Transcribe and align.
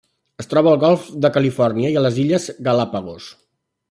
Es 0.43 0.47
troba 0.51 0.69
al 0.71 0.77
Golf 0.83 1.03
de 1.25 1.31
Califòrnia 1.35 1.91
i 1.95 1.99
a 2.01 2.05
les 2.09 2.17
Illes 2.23 2.47
Galápagos. 2.69 3.29